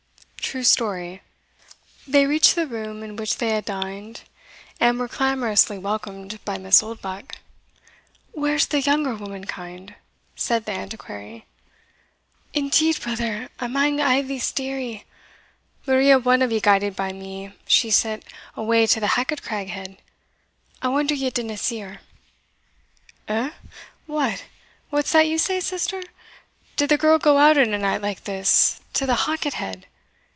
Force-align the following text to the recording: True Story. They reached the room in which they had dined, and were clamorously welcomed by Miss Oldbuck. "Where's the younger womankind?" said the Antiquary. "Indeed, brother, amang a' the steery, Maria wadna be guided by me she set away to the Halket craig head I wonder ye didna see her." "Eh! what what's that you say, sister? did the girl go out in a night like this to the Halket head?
True 0.51 0.63
Story. 0.65 1.21
They 2.05 2.25
reached 2.25 2.55
the 2.55 2.67
room 2.67 3.03
in 3.03 3.15
which 3.15 3.37
they 3.37 3.51
had 3.51 3.63
dined, 3.63 4.23
and 4.81 4.99
were 4.99 5.07
clamorously 5.07 5.77
welcomed 5.77 6.43
by 6.43 6.57
Miss 6.57 6.83
Oldbuck. 6.83 7.37
"Where's 8.33 8.65
the 8.67 8.81
younger 8.81 9.15
womankind?" 9.15 9.95
said 10.35 10.65
the 10.65 10.73
Antiquary. 10.73 11.45
"Indeed, 12.53 12.99
brother, 12.99 13.47
amang 13.61 14.01
a' 14.01 14.21
the 14.21 14.39
steery, 14.39 15.05
Maria 15.87 16.19
wadna 16.19 16.49
be 16.49 16.59
guided 16.59 16.97
by 16.97 17.13
me 17.13 17.53
she 17.65 17.89
set 17.89 18.21
away 18.57 18.85
to 18.87 18.99
the 18.99 19.07
Halket 19.15 19.41
craig 19.43 19.69
head 19.69 19.99
I 20.81 20.89
wonder 20.89 21.13
ye 21.15 21.29
didna 21.29 21.55
see 21.55 21.79
her." 21.79 22.01
"Eh! 23.29 23.51
what 24.05 24.43
what's 24.89 25.13
that 25.13 25.27
you 25.27 25.37
say, 25.37 25.61
sister? 25.61 26.03
did 26.75 26.89
the 26.89 26.97
girl 26.97 27.19
go 27.19 27.37
out 27.37 27.57
in 27.57 27.73
a 27.73 27.77
night 27.77 28.01
like 28.01 28.25
this 28.25 28.81
to 28.95 29.05
the 29.05 29.13
Halket 29.15 29.53
head? 29.53 29.87